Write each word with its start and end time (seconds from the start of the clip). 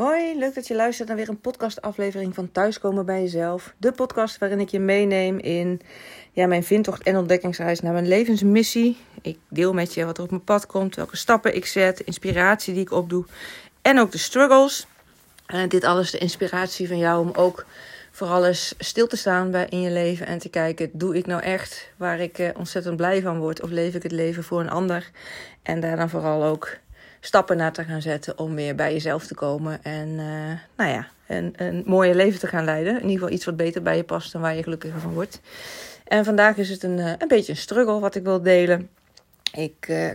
Hoi, 0.00 0.38
leuk 0.38 0.54
dat 0.54 0.66
je 0.66 0.74
luistert 0.74 1.08
naar 1.08 1.16
weer 1.16 1.28
een 1.28 1.40
podcastaflevering 1.40 2.34
van 2.34 2.52
Thuiskomen 2.52 3.06
bij 3.06 3.20
Jezelf. 3.20 3.74
De 3.76 3.92
podcast 3.92 4.38
waarin 4.38 4.60
ik 4.60 4.68
je 4.68 4.80
meeneem 4.80 5.38
in 5.38 5.80
ja, 6.32 6.46
mijn 6.46 6.64
vindtocht 6.64 7.02
en 7.02 7.16
ontdekkingsreis 7.16 7.80
naar 7.80 7.92
mijn 7.92 8.08
levensmissie. 8.08 8.96
Ik 9.22 9.38
deel 9.48 9.72
met 9.72 9.94
je 9.94 10.04
wat 10.04 10.16
er 10.18 10.22
op 10.22 10.30
mijn 10.30 10.44
pad 10.44 10.66
komt, 10.66 10.96
welke 10.96 11.16
stappen 11.16 11.54
ik 11.54 11.66
zet, 11.66 12.00
inspiratie 12.00 12.74
die 12.74 12.82
ik 12.82 12.92
opdoe 12.92 13.24
en 13.82 13.98
ook 13.98 14.12
de 14.12 14.18
struggles. 14.18 14.86
En 15.46 15.68
dit 15.68 15.84
alles 15.84 16.10
de 16.10 16.18
inspiratie 16.18 16.88
van 16.88 16.98
jou 16.98 17.26
om 17.26 17.32
ook 17.34 17.66
vooral 18.10 18.46
eens 18.46 18.74
stil 18.78 19.06
te 19.06 19.16
staan 19.16 19.50
bij 19.50 19.66
in 19.68 19.80
je 19.80 19.90
leven 19.90 20.26
en 20.26 20.38
te 20.38 20.48
kijken: 20.48 20.90
doe 20.92 21.16
ik 21.16 21.26
nou 21.26 21.42
echt 21.42 21.90
waar 21.96 22.20
ik 22.20 22.38
eh, 22.38 22.48
ontzettend 22.56 22.96
blij 22.96 23.22
van 23.22 23.38
word? 23.38 23.62
Of 23.62 23.70
leef 23.70 23.94
ik 23.94 24.02
het 24.02 24.12
leven 24.12 24.44
voor 24.44 24.60
een 24.60 24.70
ander? 24.70 25.10
En 25.62 25.80
daar 25.80 25.96
dan 25.96 26.10
vooral 26.10 26.44
ook 26.44 26.78
stappen 27.20 27.56
naar 27.56 27.72
te 27.72 27.84
gaan 27.84 28.02
zetten 28.02 28.38
om 28.38 28.54
weer 28.54 28.74
bij 28.74 28.92
jezelf 28.92 29.26
te 29.26 29.34
komen. 29.34 29.84
En 29.84 30.08
uh, 30.08 30.52
nou 30.76 30.90
ja, 30.90 31.08
een, 31.26 31.52
een 31.56 31.82
mooie 31.86 32.14
leven 32.14 32.40
te 32.40 32.46
gaan 32.46 32.64
leiden. 32.64 32.92
In 32.94 33.02
ieder 33.02 33.12
geval 33.12 33.30
iets 33.30 33.44
wat 33.44 33.56
beter 33.56 33.82
bij 33.82 33.96
je 33.96 34.04
past 34.04 34.34
en 34.34 34.40
waar 34.40 34.56
je 34.56 34.62
gelukkiger 34.62 35.00
van 35.00 35.12
wordt. 35.12 35.40
En 36.04 36.24
vandaag 36.24 36.56
is 36.56 36.70
het 36.70 36.82
een, 36.82 36.98
uh, 36.98 37.12
een 37.18 37.28
beetje 37.28 37.52
een 37.52 37.58
struggle 37.58 38.00
wat 38.00 38.14
ik 38.14 38.22
wil 38.22 38.42
delen. 38.42 38.88
Ik 39.52 39.88
uh, 39.88 40.10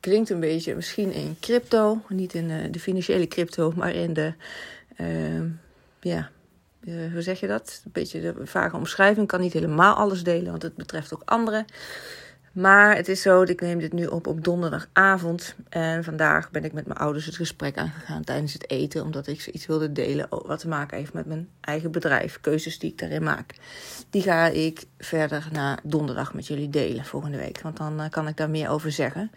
klinkt 0.00 0.30
een 0.30 0.40
beetje 0.40 0.74
misschien 0.74 1.12
in 1.12 1.36
crypto. 1.40 2.00
Niet 2.08 2.34
in 2.34 2.72
de 2.72 2.80
financiële 2.80 3.28
crypto, 3.28 3.72
maar 3.76 3.94
in 3.94 4.12
de. 4.12 4.34
Ehm, 4.96 5.48
ja, 6.00 6.30
hoe 7.12 7.22
zeg 7.22 7.40
je 7.40 7.46
dat? 7.46 7.82
Een 7.84 7.90
beetje 7.92 8.20
de 8.20 8.34
vage 8.46 8.76
omschrijving. 8.76 9.22
Ik 9.22 9.28
kan 9.28 9.40
niet 9.40 9.52
helemaal 9.52 9.94
alles 9.94 10.22
delen, 10.22 10.50
want 10.50 10.62
het 10.62 10.74
betreft 10.74 11.14
ook 11.14 11.22
anderen. 11.24 11.64
Maar 12.52 12.96
het 12.96 13.08
is 13.08 13.22
zo, 13.22 13.42
ik 13.42 13.60
neem 13.60 13.78
dit 13.78 13.92
nu 13.92 14.06
op 14.06 14.26
op 14.26 14.44
donderdagavond. 14.44 15.54
En 15.68 16.04
vandaag 16.04 16.50
ben 16.50 16.64
ik 16.64 16.72
met 16.72 16.86
mijn 16.86 16.98
ouders 16.98 17.26
het 17.26 17.36
gesprek 17.36 17.78
aangegaan 17.78 18.24
tijdens 18.24 18.52
het 18.52 18.70
eten. 18.70 19.02
Omdat 19.02 19.26
ik 19.26 19.40
ze 19.40 19.52
iets 19.52 19.66
wilde 19.66 19.92
delen 19.92 20.26
wat 20.28 20.58
te 20.58 20.68
maken 20.68 20.96
heeft 20.96 21.12
met 21.12 21.26
mijn 21.26 21.48
eigen 21.60 21.90
bedrijf. 21.90 22.40
Keuzes 22.40 22.78
die 22.78 22.90
ik 22.90 22.98
daarin 22.98 23.22
maak. 23.22 23.54
Die 24.10 24.22
ga 24.22 24.46
ik 24.46 24.84
verder 24.98 25.48
na 25.52 25.78
donderdag 25.82 26.34
met 26.34 26.46
jullie 26.46 26.68
delen 26.68 27.04
volgende 27.04 27.38
week. 27.38 27.60
Want 27.60 27.76
dan 27.76 28.00
uh, 28.00 28.08
kan 28.08 28.28
ik 28.28 28.36
daar 28.36 28.50
meer 28.50 28.68
over 28.68 28.92
zeggen. 28.92 29.30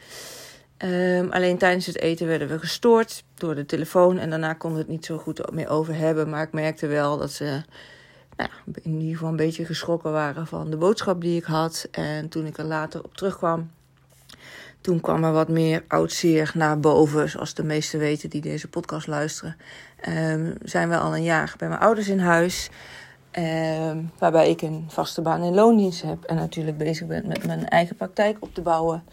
Um, 0.77 1.31
alleen 1.31 1.57
tijdens 1.57 1.85
het 1.85 1.99
eten 1.99 2.27
werden 2.27 2.47
we 2.47 2.59
gestoord 2.59 3.23
door 3.33 3.55
de 3.55 3.65
telefoon. 3.65 4.17
En 4.17 4.29
daarna 4.29 4.53
konden 4.53 4.79
we 4.79 4.85
het 4.85 4.93
niet 4.93 5.05
zo 5.05 5.17
goed 5.17 5.51
meer 5.51 5.69
over 5.69 5.95
hebben. 5.95 6.29
Maar 6.29 6.43
ik 6.43 6.53
merkte 6.53 6.87
wel 6.87 7.17
dat 7.17 7.31
ze 7.31 7.61
nou, 8.37 8.49
in 8.81 8.99
ieder 8.99 9.13
geval 9.13 9.29
een 9.29 9.35
beetje 9.35 9.65
geschrokken 9.65 10.11
waren 10.11 10.47
van 10.47 10.69
de 10.69 10.77
boodschap 10.77 11.21
die 11.21 11.37
ik 11.37 11.43
had. 11.43 11.87
En 11.91 12.29
toen 12.29 12.45
ik 12.45 12.57
er 12.57 12.65
later 12.65 13.03
op 13.03 13.15
terugkwam, 13.15 13.71
toen 14.81 15.01
kwam 15.01 15.23
er 15.23 15.31
wat 15.31 15.49
meer 15.49 15.83
oud 15.87 16.11
zeer 16.11 16.51
naar 16.53 16.79
boven. 16.79 17.29
Zoals 17.29 17.53
de 17.53 17.63
meesten 17.63 17.99
weten 17.99 18.29
die 18.29 18.41
deze 18.41 18.67
podcast 18.67 19.07
luisteren. 19.07 19.55
Um, 20.09 20.55
zijn 20.63 20.89
we 20.89 20.97
al 20.97 21.15
een 21.15 21.23
jaar 21.23 21.53
bij 21.57 21.67
mijn 21.67 21.79
ouders 21.79 22.07
in 22.07 22.19
huis. 22.19 22.69
Um, 23.39 24.11
waarbij 24.19 24.49
ik 24.49 24.61
een 24.61 24.85
vaste 24.87 25.21
baan 25.21 25.43
in 25.43 25.53
loondienst 25.53 26.01
heb. 26.01 26.23
En 26.23 26.35
natuurlijk 26.35 26.77
bezig 26.77 27.07
ben 27.07 27.27
met 27.27 27.45
mijn 27.45 27.67
eigen 27.67 27.95
praktijk 27.95 28.37
op 28.39 28.53
te 28.53 28.61
bouwen. 28.61 29.03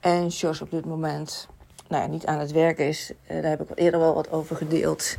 En 0.00 0.26
Jos 0.26 0.60
op 0.60 0.70
dit 0.70 0.84
moment 0.84 1.48
nou 1.88 2.02
ja, 2.02 2.08
niet 2.08 2.26
aan 2.26 2.38
het 2.38 2.52
werken 2.52 2.86
is. 2.86 3.12
Uh, 3.30 3.42
daar 3.42 3.50
heb 3.50 3.60
ik 3.60 3.78
eerder 3.78 4.00
wel 4.00 4.14
wat 4.14 4.30
over 4.30 4.56
gedeeld. 4.56 5.16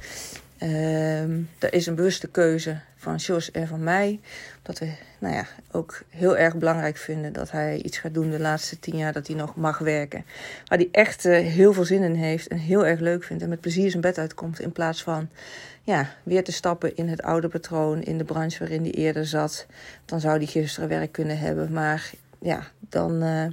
Um, 0.63 1.49
er 1.59 1.73
is 1.73 1.85
een 1.85 1.95
bewuste 1.95 2.27
keuze 2.27 2.79
van 2.95 3.15
Jos 3.15 3.51
en 3.51 3.67
van 3.67 3.83
mij. 3.83 4.19
Dat 4.61 4.79
we 4.79 4.91
nou 5.19 5.35
ja, 5.35 5.45
ook 5.71 6.03
heel 6.09 6.37
erg 6.37 6.55
belangrijk 6.55 6.97
vinden 6.97 7.33
dat 7.33 7.51
hij 7.51 7.81
iets 7.81 7.97
gaat 7.97 8.13
doen 8.13 8.29
de 8.29 8.39
laatste 8.39 8.79
tien 8.79 8.97
jaar 8.97 9.13
dat 9.13 9.27
hij 9.27 9.35
nog 9.35 9.55
mag 9.55 9.77
werken. 9.77 10.25
Waar 10.65 10.77
hij 10.77 10.89
echt 10.91 11.25
uh, 11.25 11.37
heel 11.37 11.73
veel 11.73 11.85
zin 11.85 12.03
in 12.03 12.15
heeft 12.15 12.47
en 12.47 12.57
heel 12.57 12.85
erg 12.85 12.99
leuk 12.99 13.23
vindt 13.23 13.43
en 13.43 13.49
met 13.49 13.61
plezier 13.61 13.89
zijn 13.89 14.01
bed 14.01 14.17
uitkomt. 14.17 14.59
In 14.59 14.71
plaats 14.71 15.03
van 15.03 15.29
ja, 15.81 16.09
weer 16.23 16.43
te 16.43 16.51
stappen 16.51 16.95
in 16.95 17.09
het 17.09 17.21
oude 17.21 17.47
patroon, 17.47 18.03
in 18.03 18.17
de 18.17 18.23
branche 18.23 18.59
waarin 18.59 18.81
hij 18.83 18.91
eerder 18.91 19.25
zat. 19.25 19.65
Dan 20.05 20.19
zou 20.19 20.37
hij 20.37 20.45
gisteren 20.45 20.89
werk 20.89 21.11
kunnen 21.11 21.37
hebben. 21.37 21.71
Maar 21.71 22.11
ja, 22.39 22.67
dan. 22.79 23.23
Uh, 23.23 23.45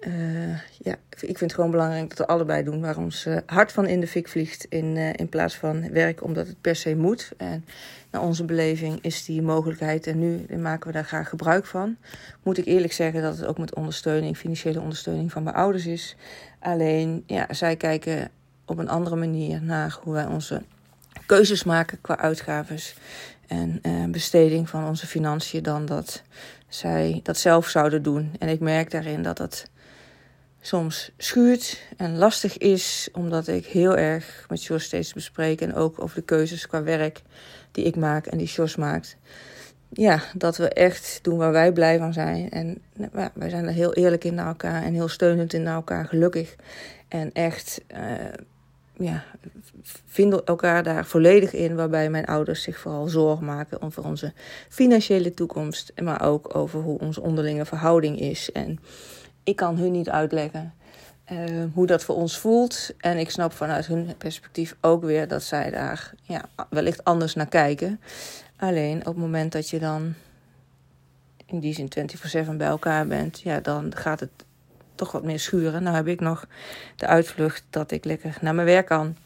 uh, 0.00 0.58
ja, 0.78 0.96
ik 1.08 1.38
vind 1.38 1.40
het 1.40 1.54
gewoon 1.54 1.70
belangrijk 1.70 2.08
dat 2.08 2.18
we 2.18 2.26
allebei 2.26 2.64
doen 2.64 2.80
waar 2.80 2.96
ons 2.96 3.26
hart 3.46 3.72
van 3.72 3.86
in 3.86 4.00
de 4.00 4.06
fik 4.06 4.28
vliegt. 4.28 4.64
In, 4.64 4.96
uh, 4.96 5.12
in 5.12 5.28
plaats 5.28 5.56
van 5.56 5.92
werk 5.92 6.22
omdat 6.22 6.46
het 6.46 6.60
per 6.60 6.76
se 6.76 6.96
moet. 6.96 7.32
En 7.36 7.64
naar 8.10 8.22
onze 8.22 8.44
beleving 8.44 8.98
is 9.00 9.24
die 9.24 9.42
mogelijkheid 9.42 10.06
en 10.06 10.18
nu 10.18 10.56
maken 10.56 10.86
we 10.86 10.92
daar 10.92 11.04
graag 11.04 11.28
gebruik 11.28 11.66
van. 11.66 11.96
Moet 12.42 12.58
ik 12.58 12.66
eerlijk 12.66 12.92
zeggen 12.92 13.22
dat 13.22 13.38
het 13.38 13.46
ook 13.46 13.58
met 13.58 13.74
ondersteuning, 13.74 14.36
financiële 14.36 14.80
ondersteuning 14.80 15.32
van 15.32 15.42
mijn 15.42 15.56
ouders 15.56 15.86
is. 15.86 16.16
Alleen, 16.58 17.24
ja, 17.26 17.46
zij 17.50 17.76
kijken 17.76 18.30
op 18.64 18.78
een 18.78 18.88
andere 18.88 19.16
manier 19.16 19.62
naar 19.62 19.98
hoe 20.02 20.12
wij 20.12 20.26
onze 20.26 20.62
keuzes 21.26 21.64
maken 21.64 22.00
qua 22.00 22.18
uitgaves 22.18 22.96
en 23.46 23.80
besteding 24.10 24.68
van 24.68 24.86
onze 24.86 25.06
financiën 25.06 25.62
dan 25.62 25.86
dat 25.86 26.22
zij 26.68 27.20
dat 27.22 27.38
zelf 27.38 27.68
zouden 27.68 28.02
doen. 28.02 28.32
En 28.38 28.48
ik 28.48 28.60
merk 28.60 28.90
daarin 28.90 29.22
dat 29.22 29.36
dat 29.36 29.68
soms 30.66 31.10
schuurt 31.16 31.82
en 31.96 32.16
lastig 32.16 32.58
is, 32.58 33.08
omdat 33.12 33.48
ik 33.48 33.66
heel 33.66 33.96
erg 33.96 34.46
met 34.48 34.64
Jos 34.64 34.84
steeds 34.84 35.12
bespreek 35.12 35.60
en 35.60 35.74
ook 35.74 36.02
over 36.02 36.16
de 36.16 36.22
keuzes 36.22 36.66
qua 36.66 36.82
werk 36.82 37.22
die 37.72 37.84
ik 37.84 37.96
maak 37.96 38.26
en 38.26 38.38
die 38.38 38.46
Jos 38.46 38.76
maakt. 38.76 39.16
Ja, 39.92 40.22
dat 40.34 40.56
we 40.56 40.68
echt 40.68 41.18
doen 41.22 41.38
waar 41.38 41.52
wij 41.52 41.72
blij 41.72 41.98
van 41.98 42.12
zijn. 42.12 42.50
En 42.50 42.82
ja, 42.92 43.30
wij 43.34 43.48
zijn 43.48 43.66
er 43.66 43.72
heel 43.72 43.94
eerlijk 43.94 44.24
in 44.24 44.34
naar 44.34 44.46
elkaar 44.46 44.82
en 44.82 44.94
heel 44.94 45.08
steunend 45.08 45.52
in 45.52 45.62
naar 45.62 45.74
elkaar, 45.74 46.04
gelukkig. 46.04 46.56
En 47.08 47.32
echt, 47.32 47.80
uh, 47.96 47.98
ja, 48.96 49.24
vinden 50.06 50.44
elkaar 50.44 50.82
daar 50.82 51.06
volledig 51.06 51.52
in. 51.52 51.74
Waarbij 51.74 52.10
mijn 52.10 52.24
ouders 52.24 52.62
zich 52.62 52.78
vooral 52.78 53.08
zorgen 53.08 53.44
maken 53.44 53.82
over 53.82 54.04
onze 54.04 54.32
financiële 54.68 55.34
toekomst. 55.34 55.92
Maar 56.02 56.22
ook 56.22 56.54
over 56.56 56.80
hoe 56.80 56.98
onze 56.98 57.20
onderlinge 57.20 57.64
verhouding 57.64 58.20
is. 58.20 58.52
En 58.52 58.78
ik 59.46 59.56
kan 59.56 59.76
hun 59.76 59.92
niet 59.92 60.10
uitleggen 60.10 60.74
uh, 61.32 61.64
hoe 61.74 61.86
dat 61.86 62.04
voor 62.04 62.14
ons 62.14 62.38
voelt. 62.38 62.90
En 62.98 63.18
ik 63.18 63.30
snap 63.30 63.52
vanuit 63.52 63.86
hun 63.86 64.14
perspectief 64.18 64.76
ook 64.80 65.04
weer 65.04 65.28
dat 65.28 65.42
zij 65.42 65.70
daar 65.70 66.12
ja, 66.22 66.44
wellicht 66.70 67.04
anders 67.04 67.34
naar 67.34 67.48
kijken. 67.48 68.00
Alleen 68.56 68.98
op 68.98 69.04
het 69.04 69.16
moment 69.16 69.52
dat 69.52 69.68
je 69.70 69.78
dan 69.78 70.14
in 71.46 71.60
die 71.60 71.74
zin 71.74 71.88
24-7 72.46 72.56
bij 72.56 72.66
elkaar 72.66 73.06
bent, 73.06 73.40
ja, 73.40 73.60
dan 73.60 73.96
gaat 73.96 74.20
het 74.20 74.30
toch 74.94 75.12
wat 75.12 75.24
meer 75.24 75.40
schuren. 75.40 75.82
Nou 75.82 75.96
heb 75.96 76.06
ik 76.06 76.20
nog 76.20 76.46
de 76.96 77.06
uitvlucht 77.06 77.64
dat 77.70 77.90
ik 77.90 78.04
lekker 78.04 78.38
naar 78.40 78.54
mijn 78.54 78.66
werk 78.66 78.86
kan. 78.86 79.16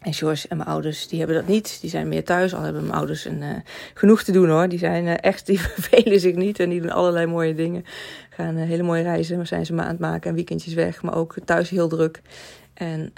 En 0.00 0.14
George 0.14 0.48
en 0.48 0.56
mijn 0.56 0.68
ouders, 0.68 1.08
die 1.08 1.18
hebben 1.18 1.36
dat 1.36 1.46
niet. 1.46 1.78
Die 1.80 1.90
zijn 1.90 2.08
meer 2.08 2.24
thuis. 2.24 2.54
Al 2.54 2.62
hebben 2.62 2.82
mijn 2.82 2.94
ouders 2.94 3.24
een, 3.24 3.42
uh, 3.42 3.56
genoeg 3.94 4.22
te 4.22 4.32
doen 4.32 4.48
hoor. 4.48 4.68
Die 4.68 4.78
zijn 4.78 5.06
uh, 5.06 5.14
echt, 5.20 5.46
die 5.46 5.60
vervelen 5.60 6.20
zich 6.20 6.34
niet. 6.34 6.60
En 6.60 6.68
die 6.68 6.80
doen 6.80 6.90
allerlei 6.90 7.26
mooie 7.26 7.54
dingen. 7.54 7.84
Gaan 8.30 8.56
uh, 8.56 8.66
hele 8.66 8.82
mooie 8.82 9.02
reizen. 9.02 9.36
Maar 9.36 9.46
zijn 9.46 9.66
ze 9.66 9.74
het 9.74 9.98
maken 9.98 10.30
en 10.30 10.36
weekendjes 10.36 10.74
weg. 10.74 11.02
Maar 11.02 11.14
ook 11.14 11.34
thuis 11.44 11.70
heel 11.70 11.88
druk. 11.88 12.20
En 12.74 13.12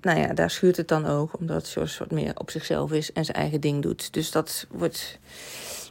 nou 0.00 0.18
ja, 0.18 0.34
daar 0.34 0.50
schuurt 0.50 0.76
het 0.76 0.88
dan 0.88 1.06
ook. 1.06 1.38
Omdat 1.38 1.68
George 1.68 1.98
wat 1.98 2.10
meer 2.10 2.32
op 2.38 2.50
zichzelf 2.50 2.92
is 2.92 3.12
en 3.12 3.24
zijn 3.24 3.36
eigen 3.36 3.60
ding 3.60 3.82
doet. 3.82 4.12
Dus 4.12 4.30
dat 4.30 4.66
wordt, 4.70 5.18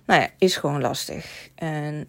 nou 0.05 0.21
ja, 0.21 0.29
is 0.37 0.57
gewoon 0.57 0.81
lastig. 0.81 1.49
En 1.55 2.07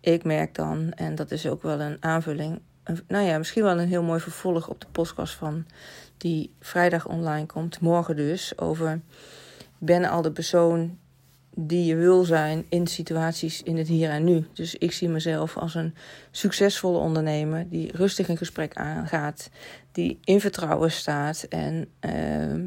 ik 0.00 0.24
merk 0.24 0.54
dan, 0.54 0.92
en 0.92 1.14
dat 1.14 1.30
is 1.30 1.46
ook 1.46 1.62
wel 1.62 1.80
een 1.80 1.96
aanvulling. 2.00 2.60
Nou 3.06 3.24
ja, 3.24 3.38
misschien 3.38 3.62
wel 3.62 3.80
een 3.80 3.88
heel 3.88 4.02
mooi 4.02 4.20
vervolg 4.20 4.68
op 4.68 4.80
de 4.80 4.86
podcast 4.92 5.34
van 5.34 5.66
die 6.16 6.54
vrijdag 6.60 7.06
online 7.08 7.46
komt, 7.46 7.80
morgen 7.80 8.16
dus, 8.16 8.58
over 8.58 9.00
ben 9.78 10.04
al 10.04 10.22
de 10.22 10.32
persoon 10.32 10.98
die 11.58 11.84
je 11.84 11.96
wil 11.96 12.24
zijn 12.24 12.66
in 12.68 12.86
situaties 12.86 13.62
in 13.62 13.76
het 13.76 13.88
hier 13.88 14.10
en 14.10 14.24
nu. 14.24 14.46
Dus 14.52 14.74
ik 14.74 14.92
zie 14.92 15.08
mezelf 15.08 15.56
als 15.56 15.74
een 15.74 15.94
succesvolle 16.30 16.98
ondernemer 16.98 17.68
die 17.68 17.96
rustig 17.96 18.28
een 18.28 18.36
gesprek 18.36 18.74
aangaat, 18.74 19.50
die 19.92 20.18
in 20.24 20.40
vertrouwen 20.40 20.90
staat 20.90 21.42
en 21.42 21.88
uh, 22.00 22.12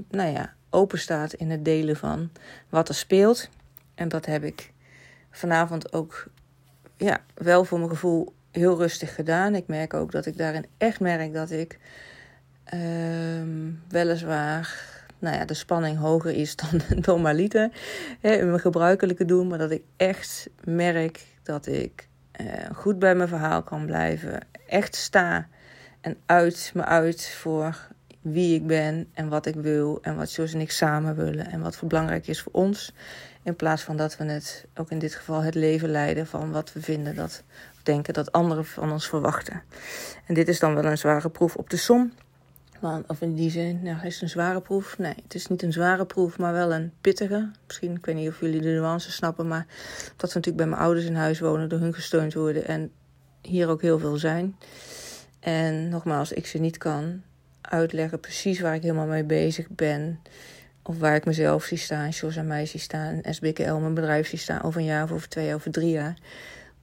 nou 0.09 0.31
ja, 0.31 0.53
open 0.69 0.99
staat 0.99 1.33
in 1.33 1.49
het 1.49 1.65
delen 1.65 1.95
van 1.95 2.29
wat 2.69 2.89
er 2.89 2.95
speelt. 2.95 3.49
En 3.95 4.09
dat 4.09 4.25
heb 4.25 4.43
ik 4.43 4.73
vanavond 5.31 5.93
ook 5.93 6.27
ja, 6.97 7.23
wel 7.33 7.63
voor 7.63 7.77
mijn 7.77 7.89
gevoel 7.89 8.33
heel 8.51 8.77
rustig 8.77 9.15
gedaan. 9.15 9.55
Ik 9.55 9.67
merk 9.67 9.93
ook 9.93 10.11
dat 10.11 10.25
ik 10.25 10.37
daarin 10.37 10.65
echt 10.77 10.99
merk 10.99 11.33
dat 11.33 11.51
ik 11.51 11.79
Um, 12.73 13.81
weliswaar, 13.87 14.83
nou 15.19 15.35
ja, 15.35 15.45
de 15.45 15.53
spanning 15.53 15.97
hoger 15.97 16.31
is 16.31 16.55
dan 16.55 16.81
normaliter 17.05 17.71
hè, 18.19 18.31
in 18.31 18.47
mijn 18.47 18.59
gebruikelijke 18.59 19.25
doen, 19.25 19.47
maar 19.47 19.57
dat 19.57 19.71
ik 19.71 19.83
echt 19.97 20.49
merk 20.63 21.25
dat 21.43 21.67
ik 21.67 22.07
uh, 22.41 22.47
goed 22.73 22.99
bij 22.99 23.15
mijn 23.15 23.29
verhaal 23.29 23.63
kan 23.63 23.85
blijven, 23.85 24.39
echt 24.67 24.95
sta 24.95 25.47
en 26.01 26.17
uit 26.25 26.71
me 26.73 26.85
uit 26.85 27.29
voor 27.29 27.87
wie 28.21 28.55
ik 28.55 28.67
ben 28.67 29.07
en 29.13 29.29
wat 29.29 29.45
ik 29.45 29.55
wil 29.55 29.99
en 30.01 30.15
wat 30.15 30.33
Jos 30.33 30.53
en 30.53 30.61
ik 30.61 30.71
samen 30.71 31.15
willen 31.15 31.51
en 31.51 31.61
wat 31.61 31.75
voor 31.75 31.87
belangrijk 31.87 32.27
is 32.27 32.41
voor 32.41 32.53
ons. 32.53 32.93
In 33.43 33.55
plaats 33.55 33.81
van 33.81 33.97
dat 33.97 34.17
we 34.17 34.23
het, 34.23 34.65
ook 34.75 34.91
in 34.91 34.99
dit 34.99 35.15
geval, 35.15 35.41
het 35.41 35.55
leven 35.55 35.89
leiden 35.89 36.27
van 36.27 36.51
wat 36.51 36.73
we 36.73 36.81
vinden 36.81 37.15
dat, 37.15 37.43
denken 37.91 38.13
dat 38.13 38.31
anderen 38.31 38.65
van 38.65 38.91
ons 38.91 39.07
verwachten. 39.07 39.61
En 40.25 40.33
dit 40.33 40.47
is 40.47 40.59
dan 40.59 40.75
wel 40.75 40.85
een 40.85 40.97
zware 40.97 41.29
proef 41.29 41.55
op 41.55 41.69
de 41.69 41.77
som. 41.77 42.13
Want, 42.79 43.07
of 43.07 43.21
in 43.21 43.35
die 43.35 43.51
zin, 43.51 43.79
nou, 43.83 44.05
is 44.05 44.13
het 44.13 44.21
een 44.21 44.29
zware 44.29 44.61
proef? 44.61 44.97
Nee, 44.97 45.15
het 45.23 45.35
is 45.35 45.47
niet 45.47 45.63
een 45.63 45.73
zware 45.73 46.05
proef, 46.05 46.37
maar 46.37 46.53
wel 46.53 46.73
een 46.73 46.91
pittige. 47.01 47.51
Misschien, 47.67 47.95
ik 47.95 48.05
weet 48.05 48.15
niet 48.15 48.29
of 48.29 48.39
jullie 48.39 48.61
de 48.61 48.69
nuances 48.69 49.15
snappen, 49.15 49.47
maar 49.47 49.65
dat 50.15 50.31
ze 50.31 50.37
natuurlijk 50.37 50.63
bij 50.63 50.65
mijn 50.65 50.81
ouders 50.81 51.05
in 51.05 51.15
huis 51.15 51.39
wonen, 51.39 51.69
door 51.69 51.79
hun 51.79 51.93
gesteund 51.93 52.33
worden 52.33 52.67
en 52.67 52.91
hier 53.41 53.67
ook 53.67 53.81
heel 53.81 53.99
veel 53.99 54.17
zijn. 54.17 54.55
En 55.39 55.89
nogmaals, 55.89 56.31
ik 56.31 56.45
ze 56.45 56.57
niet 56.57 56.77
kan 56.77 57.21
uitleggen 57.61 58.19
precies 58.19 58.59
waar 58.59 58.75
ik 58.75 58.81
helemaal 58.81 59.05
mee 59.05 59.23
bezig 59.23 59.69
ben. 59.69 60.19
Of 60.83 60.99
waar 60.99 61.15
ik 61.15 61.25
mezelf 61.25 61.63
zie 61.63 61.77
staan, 61.77 62.09
Jos 62.09 62.35
en 62.35 62.47
mij 62.47 62.65
zie 62.65 62.79
staan, 62.79 63.21
SBKL, 63.23 63.73
mijn 63.73 63.93
bedrijf 63.93 64.27
zie 64.27 64.39
staan 64.39 64.61
over 64.61 64.79
een 64.79 64.85
jaar 64.85 65.03
of 65.03 65.11
over 65.11 65.29
twee, 65.29 65.53
over 65.53 65.71
drie 65.71 65.91
jaar. 65.91 66.17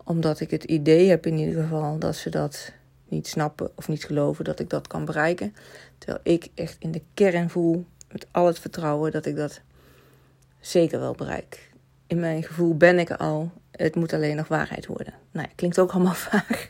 Omdat 0.07 0.41
ik 0.41 0.51
het 0.51 0.65
idee 0.65 1.09
heb 1.09 1.27
in 1.27 1.39
ieder 1.39 1.63
geval 1.63 1.99
dat 1.99 2.17
ze 2.17 2.31
dat 2.31 2.73
niet 3.09 3.27
snappen 3.27 3.71
of 3.75 3.89
niet 3.89 4.05
geloven 4.05 4.45
dat 4.45 4.61
ik 4.61 4.71
dat 4.71 4.87
kan 4.87 5.05
bereiken. 5.05 5.55
Terwijl 5.99 6.21
ik 6.23 6.49
echt 6.55 6.77
in 6.79 6.93
de 6.93 7.03
kern 7.15 7.51
voel, 7.51 7.85
met 8.13 8.27
al 8.31 8.47
het 8.47 8.59
vertrouwen, 8.59 9.13
dat 9.13 9.27
ik 9.27 9.37
dat 9.37 9.61
zeker 10.61 11.01
wel 11.01 11.15
bereik. 11.15 11.71
In 12.07 12.21
mijn 12.21 12.43
gevoel 12.43 12.77
ben 12.77 12.99
ik 12.99 13.11
al. 13.11 13.51
Het 13.71 13.95
moet 13.95 14.13
alleen 14.13 14.37
nog 14.37 14.49
waarheid 14.49 14.87
worden. 14.87 15.15
Nou, 15.31 15.49
klinkt 15.55 15.79
ook 15.79 15.93
allemaal 15.93 16.15
vaag. 16.31 16.67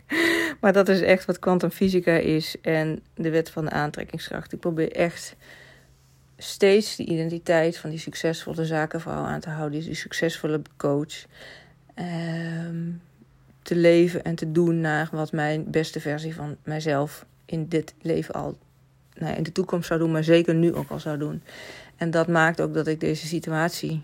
Maar 0.61 0.73
dat 0.73 0.89
is 0.89 1.01
echt 1.01 1.25
wat 1.25 1.39
kwantumfysica 1.39 2.13
is 2.13 2.57
en 2.61 3.03
de 3.15 3.31
wet 3.31 3.51
van 3.51 3.65
de 3.65 3.71
aantrekkingskracht. 3.71 4.53
Ik 4.53 4.61
probeer 4.61 4.93
echt 4.93 5.37
steeds 6.37 6.97
die 6.97 7.07
identiteit 7.07 7.79
van 7.79 7.91
die 7.91 7.99
succesvolle 7.99 8.65
zakenvrouw 8.65 9.25
aan 9.25 9.41
te 9.41 9.51
houden, 9.51 9.81
die 9.81 9.95
succesvolle 9.95 10.63
coach. 10.77 11.27
Ehm, 11.95 12.91
te 13.67 13.77
leven 13.77 14.25
en 14.25 14.35
te 14.35 14.53
doen 14.53 14.81
naar 14.81 15.09
wat 15.13 15.33
mijn 15.33 15.71
beste 15.71 16.01
versie 16.01 16.35
van 16.35 16.57
mijzelf 16.65 17.27
in 17.45 17.69
dit 17.69 17.95
leven 18.03 18.35
al 18.35 18.57
nou, 19.15 19.37
in 19.37 19.43
de 19.43 19.53
toekomst 19.53 19.87
zou 19.87 20.01
doen, 20.01 20.11
maar 20.13 20.25
zeker 20.25 20.55
nu 20.55 20.75
ook 20.75 20.91
al 20.91 21.01
zou 21.01 21.19
doen. 21.19 21.43
En 21.97 22.11
dat 22.11 22.29
maakt 22.29 22.61
ook 22.61 22.75
dat 22.75 22.87
ik 22.87 23.01
deze 23.01 23.27
situatie 23.27 24.03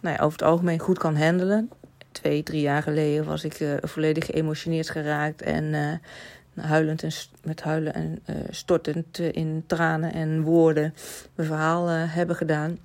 nou 0.00 0.16
ja, 0.16 0.22
over 0.22 0.38
het 0.38 0.48
algemeen 0.48 0.78
goed 0.78 0.98
kan 0.98 1.16
handelen. 1.16 1.70
Twee, 2.12 2.42
drie 2.42 2.60
jaar 2.60 2.82
geleden 2.82 3.24
was 3.24 3.44
ik 3.44 3.60
uh, 3.60 3.74
volledig 3.80 4.26
geëmotioneerd 4.26 4.90
geraakt 4.90 5.42
en 5.42 5.64
uh, 5.64 6.64
huilend 6.64 7.02
en 7.02 7.10
met 7.42 7.62
huilen 7.62 7.94
en 7.94 8.22
uh, 8.30 8.36
stortend 8.50 9.18
in 9.18 9.64
tranen 9.66 10.12
en 10.12 10.42
woorden 10.42 10.94
mijn 11.34 11.48
verhaal 11.48 11.88
hebben 11.88 12.36
gedaan. 12.36 12.78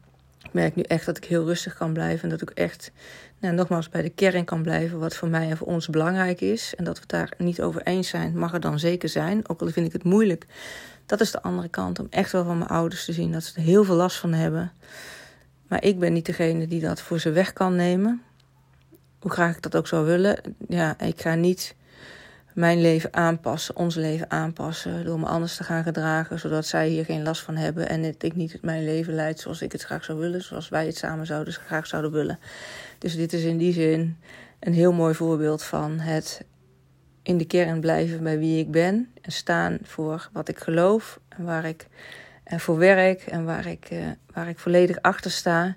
Ik 0.47 0.53
merk 0.53 0.75
nu 0.75 0.81
echt 0.81 1.05
dat 1.05 1.17
ik 1.17 1.25
heel 1.25 1.45
rustig 1.45 1.77
kan 1.77 1.93
blijven 1.93 2.23
en 2.23 2.29
dat 2.29 2.41
ik 2.41 2.49
echt 2.49 2.91
nou, 3.39 3.53
nogmaals 3.53 3.89
bij 3.89 4.01
de 4.01 4.09
kern 4.09 4.45
kan 4.45 4.61
blijven 4.61 4.99
wat 4.99 5.15
voor 5.15 5.27
mij 5.27 5.49
en 5.49 5.57
voor 5.57 5.67
ons 5.67 5.87
belangrijk 5.87 6.41
is. 6.41 6.73
En 6.75 6.83
dat 6.83 6.93
we 6.93 6.99
het 6.99 7.09
daar 7.09 7.33
niet 7.37 7.61
over 7.61 7.81
eens 7.81 8.07
zijn, 8.07 8.37
mag 8.37 8.53
er 8.53 8.59
dan 8.59 8.79
zeker 8.79 9.09
zijn. 9.09 9.49
Ook 9.49 9.61
al 9.61 9.67
vind 9.67 9.85
ik 9.85 9.93
het 9.93 10.03
moeilijk. 10.03 10.45
Dat 11.05 11.21
is 11.21 11.31
de 11.31 11.41
andere 11.41 11.67
kant, 11.67 11.99
om 11.99 12.07
echt 12.09 12.31
wel 12.31 12.43
van 12.43 12.57
mijn 12.57 12.69
ouders 12.69 13.05
te 13.05 13.13
zien 13.13 13.31
dat 13.31 13.43
ze 13.43 13.55
er 13.55 13.61
heel 13.61 13.83
veel 13.83 13.95
last 13.95 14.17
van 14.17 14.33
hebben. 14.33 14.71
Maar 15.67 15.83
ik 15.83 15.99
ben 15.99 16.13
niet 16.13 16.25
degene 16.25 16.67
die 16.67 16.81
dat 16.81 17.01
voor 17.01 17.19
ze 17.19 17.31
weg 17.31 17.53
kan 17.53 17.75
nemen. 17.75 18.21
Hoe 19.19 19.31
graag 19.31 19.55
ik 19.55 19.61
dat 19.61 19.75
ook 19.75 19.87
zou 19.87 20.05
willen. 20.05 20.39
Ja, 20.67 20.99
ik 20.99 21.21
ga 21.21 21.35
niet 21.35 21.75
mijn 22.57 22.81
leven 22.81 23.13
aanpassen, 23.13 23.75
ons 23.75 23.95
leven 23.95 24.31
aanpassen, 24.31 25.05
door 25.05 25.19
me 25.19 25.25
anders 25.25 25.55
te 25.55 25.63
gaan 25.63 25.83
gedragen, 25.83 26.39
zodat 26.39 26.65
zij 26.65 26.87
hier 26.87 27.05
geen 27.05 27.23
last 27.23 27.41
van 27.41 27.55
hebben 27.55 27.89
en 27.89 28.03
ik 28.03 28.35
niet 28.35 28.57
mijn 28.61 28.85
leven 28.85 29.13
leid 29.13 29.39
zoals 29.39 29.61
ik 29.61 29.71
het 29.71 29.81
graag 29.81 30.03
zou 30.03 30.19
willen, 30.19 30.41
zoals 30.41 30.69
wij 30.69 30.85
het 30.85 30.97
samen 30.97 31.25
zouden 31.25 31.53
graag 31.53 31.87
zouden 31.87 32.11
willen. 32.11 32.39
Dus 32.97 33.15
dit 33.15 33.33
is 33.33 33.43
in 33.43 33.57
die 33.57 33.73
zin 33.73 34.17
een 34.59 34.73
heel 34.73 34.93
mooi 34.93 35.13
voorbeeld 35.13 35.63
van 35.63 35.99
het 35.99 36.45
in 37.23 37.37
de 37.37 37.45
kern 37.45 37.79
blijven 37.79 38.23
bij 38.23 38.39
wie 38.39 38.59
ik 38.59 38.71
ben 38.71 39.11
en 39.21 39.31
staan 39.31 39.77
voor 39.83 40.29
wat 40.33 40.47
ik 40.47 40.59
geloof 40.59 41.19
en 41.29 41.43
waar 41.43 41.65
ik 41.65 41.87
en 42.43 42.59
voor 42.59 42.77
werk 42.77 43.21
en 43.21 43.45
waar 43.45 43.65
ik, 43.65 43.91
uh, 43.91 44.05
waar 44.33 44.47
ik 44.47 44.59
volledig 44.59 45.01
achter 45.01 45.31
sta. 45.31 45.75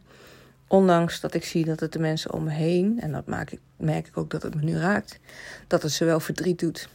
Ondanks 0.70 1.20
dat 1.20 1.34
ik 1.34 1.44
zie 1.44 1.64
dat 1.64 1.80
het 1.80 1.92
de 1.92 1.98
mensen 1.98 2.32
om 2.32 2.44
me 2.44 2.50
heen, 2.50 3.00
en 3.00 3.12
dat 3.12 3.26
maak 3.26 3.50
ik, 3.50 3.60
merk 3.76 4.06
ik 4.06 4.16
ook 4.16 4.30
dat 4.30 4.42
het 4.42 4.54
me 4.54 4.62
nu 4.62 4.76
raakt, 4.76 5.20
dat 5.66 5.82
het 5.82 5.92
ze 5.92 6.04
wel 6.04 6.20
verdriet 6.20 6.58
doet. 6.58 6.88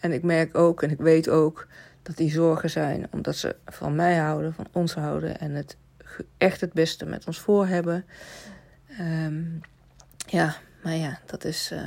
En 0.00 0.12
ik 0.12 0.22
merk 0.22 0.56
ook 0.56 0.82
en 0.82 0.90
ik 0.90 0.98
weet 0.98 1.28
ook 1.28 1.66
dat 2.02 2.16
die 2.16 2.30
zorgen 2.30 2.70
zijn 2.70 3.06
omdat 3.10 3.36
ze 3.36 3.56
van 3.66 3.94
mij 3.94 4.16
houden, 4.16 4.54
van 4.54 4.66
ons 4.72 4.94
houden 4.94 5.40
en 5.40 5.54
het 5.54 5.76
echt 6.38 6.60
het 6.60 6.72
beste 6.72 7.06
met 7.06 7.26
ons 7.26 7.40
voor 7.40 7.66
hebben. 7.66 8.04
Um, 9.00 9.60
ja, 10.26 10.56
maar 10.82 10.96
ja, 10.96 11.18
dat 11.26 11.44
is. 11.44 11.70
Uh, 11.72 11.78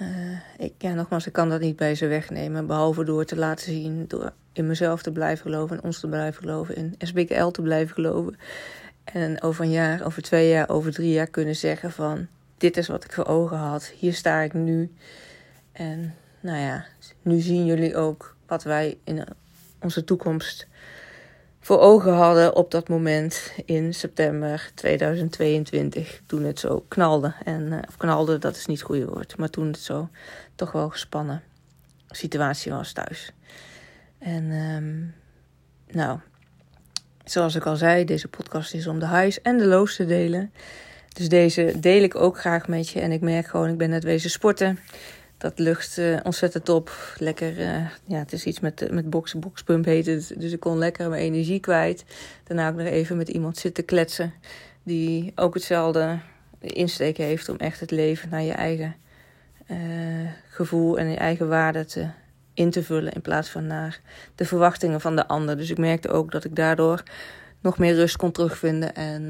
uh, 0.00 0.38
ik, 0.58 0.72
ja, 0.78 0.94
nogmaals, 0.94 1.26
ik 1.26 1.32
kan 1.32 1.48
dat 1.48 1.60
niet 1.60 1.76
bij 1.76 1.94
ze 1.94 2.06
wegnemen. 2.06 2.66
Behalve 2.66 3.04
door 3.04 3.24
te 3.24 3.36
laten 3.36 3.64
zien, 3.64 4.04
door 4.08 4.32
in 4.52 4.66
mezelf 4.66 5.02
te 5.02 5.12
blijven 5.12 5.42
geloven, 5.42 5.76
in 5.76 5.82
ons 5.82 6.00
te 6.00 6.08
blijven 6.08 6.40
geloven, 6.40 6.76
in 6.76 6.94
SBKL 6.98 7.48
te 7.48 7.62
blijven 7.62 7.94
geloven. 7.94 8.36
En 9.12 9.42
over 9.42 9.64
een 9.64 9.70
jaar, 9.70 10.04
over 10.04 10.22
twee 10.22 10.48
jaar, 10.48 10.68
over 10.68 10.92
drie 10.92 11.12
jaar 11.12 11.26
kunnen 11.26 11.56
zeggen 11.56 11.92
van... 11.92 12.26
dit 12.58 12.76
is 12.76 12.88
wat 12.88 13.04
ik 13.04 13.12
voor 13.12 13.26
ogen 13.26 13.56
had, 13.56 13.86
hier 13.86 14.14
sta 14.14 14.40
ik 14.40 14.52
nu. 14.52 14.92
En 15.72 16.14
nou 16.40 16.58
ja, 16.58 16.84
nu 17.22 17.40
zien 17.40 17.66
jullie 17.66 17.96
ook 17.96 18.36
wat 18.46 18.62
wij 18.62 18.98
in 19.04 19.24
onze 19.80 20.04
toekomst 20.04 20.66
voor 21.60 21.78
ogen 21.78 22.12
hadden 22.12 22.56
op 22.56 22.70
dat 22.70 22.88
moment 22.88 23.52
in 23.64 23.94
september 23.94 24.70
2022. 24.74 26.20
Toen 26.26 26.42
het 26.42 26.58
zo 26.58 26.84
knalde. 26.88 27.34
En, 27.44 27.66
uh, 27.66 27.78
of 27.88 27.96
knalde, 27.96 28.38
dat 28.38 28.56
is 28.56 28.66
niet 28.66 28.78
het 28.78 28.86
goede 28.86 29.06
woord. 29.06 29.36
Maar 29.36 29.50
toen 29.50 29.66
het 29.66 29.78
zo 29.78 30.08
toch 30.54 30.72
wel 30.72 30.88
gespannen 30.88 31.42
situatie 32.10 32.72
was 32.72 32.92
thuis. 32.92 33.32
En 34.18 34.50
um, 34.50 35.14
nou, 35.86 36.18
zoals 37.24 37.54
ik 37.54 37.66
al 37.66 37.76
zei, 37.76 38.04
deze 38.04 38.28
podcast 38.28 38.74
is 38.74 38.86
om 38.86 38.98
de 38.98 39.08
highs 39.08 39.42
en 39.42 39.58
de 39.58 39.66
lows 39.66 39.96
te 39.96 40.06
delen. 40.06 40.52
Dus 41.12 41.28
deze 41.28 41.74
deel 41.80 42.02
ik 42.02 42.14
ook 42.14 42.38
graag 42.38 42.68
met 42.68 42.88
je. 42.88 43.00
En 43.00 43.12
ik 43.12 43.20
merk 43.20 43.46
gewoon, 43.46 43.68
ik 43.68 43.78
ben 43.78 43.90
net 43.90 44.04
wezen 44.04 44.30
sporten. 44.30 44.78
Dat 45.38 45.58
lucht 45.58 45.98
uh, 45.98 46.16
ontzettend 46.22 46.68
op. 46.68 47.14
Lekker, 47.18 47.58
uh, 47.58 47.86
ja, 48.04 48.18
het 48.18 48.32
is 48.32 48.44
iets 48.44 48.60
met, 48.60 48.90
met 48.90 49.10
boksen, 49.10 49.40
bokspump 49.40 49.84
heet 49.84 50.06
het. 50.06 50.34
Dus 50.36 50.52
ik 50.52 50.60
kon 50.60 50.78
lekker 50.78 51.08
mijn 51.08 51.22
energie 51.22 51.60
kwijt. 51.60 52.04
Daarna 52.44 52.68
ook 52.68 52.76
nog 52.76 52.86
even 52.86 53.16
met 53.16 53.28
iemand 53.28 53.58
zitten 53.58 53.84
kletsen. 53.84 54.32
Die 54.82 55.32
ook 55.34 55.54
hetzelfde 55.54 56.18
insteek 56.60 57.16
heeft 57.16 57.48
om 57.48 57.56
echt 57.56 57.80
het 57.80 57.90
leven 57.90 58.28
naar 58.28 58.42
je 58.42 58.52
eigen 58.52 58.96
uh, 59.70 59.76
gevoel 60.48 60.98
en 60.98 61.10
je 61.10 61.16
eigen 61.16 61.48
waarde 61.48 61.84
te, 61.84 62.06
in 62.60 62.70
te 62.70 62.82
vullen. 62.82 63.12
In 63.12 63.20
plaats 63.20 63.48
van 63.48 63.66
naar 63.66 64.00
de 64.34 64.44
verwachtingen 64.44 65.00
van 65.00 65.16
de 65.16 65.26
ander. 65.26 65.56
Dus 65.56 65.70
ik 65.70 65.78
merkte 65.78 66.08
ook 66.08 66.32
dat 66.32 66.44
ik 66.44 66.56
daardoor 66.56 67.02
nog 67.60 67.78
meer 67.78 67.94
rust 67.94 68.16
kon 68.16 68.32
terugvinden. 68.32 68.94
En 68.94 69.26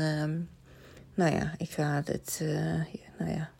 nou 1.14 1.34
ja, 1.34 1.54
ik 1.56 1.70
ga 1.70 2.02
het, 2.04 2.40
nou 3.18 3.30
ja 3.30 3.50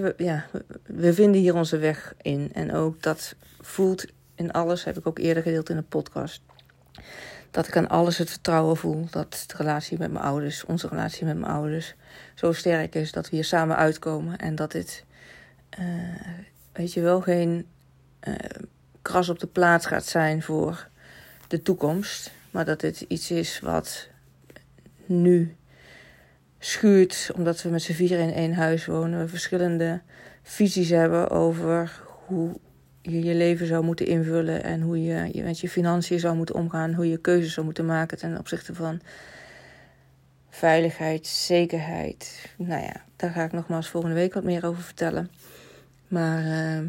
we, 0.00 0.14
ja, 0.16 0.46
we 0.86 1.14
vinden 1.14 1.40
hier 1.40 1.54
onze 1.54 1.78
weg 1.78 2.14
in. 2.22 2.50
En 2.52 2.72
ook 2.72 3.02
dat 3.02 3.34
voelt 3.60 4.04
in 4.34 4.52
alles, 4.52 4.84
heb 4.84 4.98
ik 4.98 5.06
ook 5.06 5.18
eerder 5.18 5.42
gedeeld 5.42 5.68
in 5.68 5.76
de 5.76 5.82
podcast. 5.82 6.42
Dat 7.50 7.68
ik 7.68 7.76
aan 7.76 7.88
alles 7.88 8.18
het 8.18 8.30
vertrouwen 8.30 8.76
voel 8.76 9.06
dat 9.10 9.44
de 9.46 9.56
relatie 9.56 9.98
met 9.98 10.12
mijn 10.12 10.24
ouders, 10.24 10.64
onze 10.64 10.88
relatie 10.88 11.26
met 11.26 11.38
mijn 11.38 11.52
ouders, 11.52 11.94
zo 12.34 12.52
sterk 12.52 12.94
is 12.94 13.12
dat 13.12 13.30
we 13.30 13.36
hier 13.36 13.44
samen 13.44 13.76
uitkomen. 13.76 14.36
En 14.38 14.54
dat 14.54 14.72
dit, 14.72 15.04
uh, 15.78 15.86
weet 16.72 16.92
je 16.92 17.00
wel, 17.00 17.20
geen 17.20 17.66
uh, 18.28 18.34
kras 19.02 19.28
op 19.28 19.38
de 19.38 19.46
plaats 19.46 19.86
gaat 19.86 20.04
zijn 20.04 20.42
voor 20.42 20.88
de 21.48 21.62
toekomst. 21.62 22.32
Maar 22.50 22.64
dat 22.64 22.80
dit 22.80 23.00
iets 23.00 23.30
is 23.30 23.60
wat 23.60 24.08
nu 25.06 25.56
schuurt, 26.58 27.30
omdat 27.34 27.62
we 27.62 27.68
met 27.68 27.82
z'n 27.82 27.92
vieren 27.92 28.28
in 28.28 28.34
één 28.34 28.54
huis 28.54 28.86
wonen. 28.86 29.18
We 29.18 29.28
verschillende 29.28 30.00
visies 30.42 30.88
hebben 30.88 31.30
over 31.30 32.02
hoe 32.26 32.58
je 33.02 33.22
je 33.22 33.34
leven 33.34 33.66
zou 33.66 33.84
moeten 33.84 34.06
invullen 34.06 34.62
en 34.64 34.80
hoe 34.80 35.02
je, 35.02 35.42
met 35.44 35.60
je 35.60 35.68
financiën 35.68 36.20
zou 36.20 36.36
moeten 36.36 36.54
omgaan, 36.54 36.94
hoe 36.94 37.08
je 37.08 37.18
keuzes 37.18 37.52
zou 37.52 37.66
moeten 37.66 37.86
maken 37.86 38.18
ten 38.18 38.38
opzichte 38.38 38.74
van 38.74 39.00
veiligheid, 40.50 41.26
zekerheid. 41.26 42.50
Nou 42.56 42.82
ja, 42.82 43.04
daar 43.16 43.30
ga 43.30 43.44
ik 43.44 43.52
nogmaals 43.52 43.88
volgende 43.88 44.14
week 44.14 44.34
wat 44.34 44.44
meer 44.44 44.66
over 44.66 44.82
vertellen. 44.82 45.30
Maar 46.08 46.44
uh, 46.44 46.88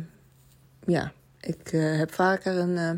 ja, 0.86 1.12
ik 1.46 1.72
uh, 1.72 1.98
heb 1.98 2.14
vaker 2.14 2.58
een. 2.58 2.78
Uh, 2.78 2.92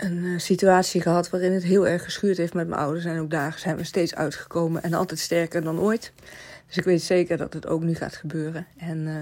een 0.00 0.24
eh, 0.24 0.38
situatie 0.38 1.00
gehad 1.00 1.30
waarin 1.30 1.52
het 1.52 1.62
heel 1.62 1.86
erg 1.86 2.04
geschuurd 2.04 2.36
heeft 2.36 2.54
met 2.54 2.68
mijn 2.68 2.80
ouders. 2.80 3.04
En 3.04 3.20
ook 3.20 3.30
daar 3.30 3.54
zijn 3.58 3.76
we 3.76 3.84
steeds 3.84 4.14
uitgekomen 4.14 4.82
en 4.82 4.94
altijd 4.94 5.20
sterker 5.20 5.62
dan 5.62 5.80
ooit. 5.80 6.12
Dus 6.66 6.76
ik 6.76 6.84
weet 6.84 7.02
zeker 7.02 7.36
dat 7.36 7.52
het 7.52 7.66
ook 7.66 7.82
nu 7.82 7.94
gaat 7.94 8.16
gebeuren. 8.16 8.66
En 8.76 8.98
uh, 8.98 9.14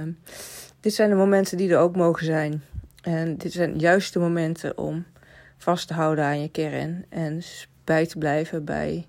dit 0.81 0.95
zijn 0.95 1.11
de 1.11 1.17
momenten 1.17 1.57
die 1.57 1.71
er 1.71 1.79
ook 1.79 1.97
mogen 1.97 2.25
zijn. 2.25 2.63
En 3.03 3.37
dit 3.37 3.53
zijn 3.53 3.79
juist 3.79 4.13
de 4.13 4.19
momenten 4.19 4.79
om 4.79 5.07
vast 5.57 5.89
te 5.89 5.95
houden 5.95 6.25
aan 6.25 6.41
je 6.41 6.51
kern. 6.51 7.05
En 7.09 7.43
bij 7.85 8.07
te 8.07 8.19
blijven 8.19 8.65
bij 8.65 9.07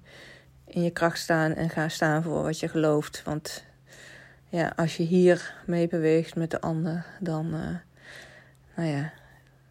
in 0.67 0.83
je 0.83 0.91
kracht 0.91 1.19
staan 1.19 1.53
en 1.53 1.69
gaan 1.69 1.89
staan 1.89 2.23
voor 2.23 2.43
wat 2.43 2.59
je 2.59 2.67
gelooft. 2.67 3.21
Want 3.25 3.63
ja, 4.49 4.73
als 4.75 4.97
je 4.97 5.03
hier 5.03 5.53
mee 5.65 5.87
beweegt 5.87 6.35
met 6.35 6.51
de 6.51 6.61
ander, 6.61 7.05
dan 7.19 7.45
uh, 7.45 7.75
nou 8.75 8.89
ja, 8.89 9.13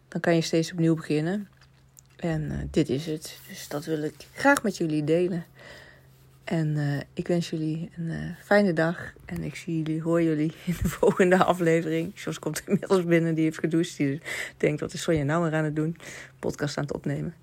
dan 0.07 0.21
kan 0.21 0.35
je 0.35 0.41
steeds 0.41 0.71
opnieuw 0.71 0.95
beginnen. 0.95 1.47
En 2.15 2.41
uh, 2.41 2.57
dit 2.71 2.89
is 2.89 3.05
het. 3.05 3.39
Dus 3.47 3.67
dat 3.67 3.85
wil 3.85 4.03
ik 4.03 4.15
graag 4.33 4.63
met 4.63 4.77
jullie 4.77 5.03
delen. 5.03 5.45
En 6.43 6.67
uh, 6.75 6.99
ik 7.13 7.27
wens 7.27 7.49
jullie 7.49 7.89
een 7.95 8.35
fijne 8.43 8.73
dag. 8.73 9.13
En 9.25 9.43
ik 9.43 9.55
zie 9.55 9.77
jullie, 9.77 10.01
hoor 10.01 10.21
jullie 10.23 10.53
in 10.65 10.75
de 10.81 10.89
volgende 10.99 11.43
aflevering. 11.43 12.11
Jos 12.15 12.39
komt 12.39 12.61
inmiddels 12.65 13.05
binnen, 13.05 13.35
die 13.35 13.43
heeft 13.43 13.59
gedoucht. 13.59 13.97
Die 13.97 14.21
denkt, 14.57 14.79
wat 14.79 14.93
is 14.93 15.01
Sonja 15.01 15.23
nou 15.23 15.43
weer 15.43 15.53
aan 15.53 15.63
het 15.63 15.75
doen? 15.75 15.97
Podcast 16.39 16.77
aan 16.77 16.83
het 16.83 16.93
opnemen. 16.93 17.33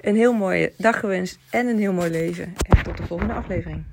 Een 0.00 0.16
heel 0.16 0.32
mooie 0.32 0.72
dag 0.76 1.00
gewenst 1.00 1.38
en 1.50 1.66
een 1.66 1.78
heel 1.78 1.92
mooi 1.92 2.10
leven. 2.10 2.54
En 2.68 2.82
tot 2.82 2.96
de 2.96 3.06
volgende 3.06 3.32
aflevering. 3.32 3.84